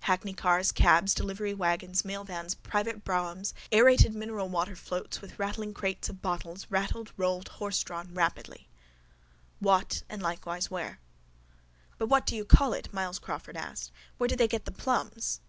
Hackney 0.00 0.32
cars, 0.32 0.72
cabs, 0.72 1.12
delivery 1.12 1.52
waggons, 1.52 2.06
mailvans, 2.06 2.54
private 2.54 3.04
broughams, 3.04 3.52
aerated 3.70 4.14
mineral 4.14 4.48
water 4.48 4.74
floats 4.74 5.20
with 5.20 5.38
rattling 5.38 5.74
crates 5.74 6.08
of 6.08 6.22
bottles, 6.22 6.66
rattled, 6.70 7.12
rolled, 7.18 7.50
horsedrawn, 7.58 8.14
rapidly. 8.14 8.70
WHAT?—AND 9.60 10.22
LIKEWISE—WHERE? 10.22 11.00
—But 11.98 12.08
what 12.08 12.24
do 12.24 12.34
you 12.34 12.46
call 12.46 12.72
it? 12.72 12.94
Myles 12.94 13.18
Crawford 13.18 13.58
asked. 13.58 13.90
Where 14.16 14.26
did 14.26 14.38
they 14.38 14.48
get 14.48 14.64
the 14.64 14.72
plums? 14.72 15.42